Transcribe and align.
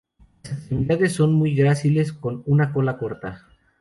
Las 0.41 0.49
extremidades 0.57 1.13
son 1.13 1.31
muy 1.33 1.53
gráciles, 1.53 2.11
con 2.11 2.41
una 2.47 2.73
cola 2.73 2.97
corta. 2.97 3.45